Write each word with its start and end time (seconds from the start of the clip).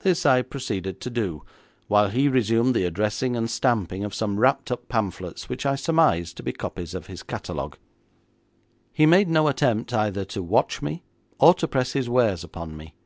This 0.00 0.26
I 0.26 0.42
proceeded 0.42 1.00
to 1.02 1.08
do, 1.08 1.44
while 1.86 2.08
he 2.08 2.26
resumed 2.26 2.74
the 2.74 2.82
addressing 2.84 3.36
and 3.36 3.48
stamping 3.48 4.02
of 4.02 4.12
some 4.12 4.40
wrapped 4.40 4.72
up 4.72 4.88
pamphlets 4.88 5.48
which 5.48 5.64
I 5.64 5.76
surmised 5.76 6.36
to 6.38 6.42
be 6.42 6.50
copies 6.52 6.94
of 6.94 7.06
his 7.06 7.22
catalogue. 7.22 7.78
He 8.92 9.06
made 9.06 9.28
no 9.28 9.46
attempt 9.46 9.94
either 9.94 10.24
to 10.24 10.42
watch 10.42 10.82
me 10.82 11.04
or 11.38 11.54
to 11.54 11.68
press 11.68 11.92
his 11.92 12.08
wares 12.08 12.42
upon 12.42 12.76
me. 12.76 12.96